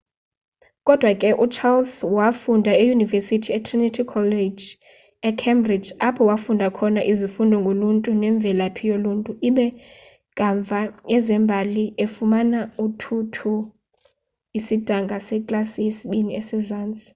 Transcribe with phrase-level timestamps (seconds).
[0.87, 4.65] kodwa ke ucharles wafunda eyunivesithi etrinity college
[5.29, 9.67] ecambridge apho wafunda khona izifundo ngoluntu nemvelaphi yoluntu ibe
[10.37, 10.79] kamva
[11.15, 12.59] ezembali efumana
[13.03, 13.47] 2:2
[14.57, 17.05] isidanga seklasi yesibini esezantsi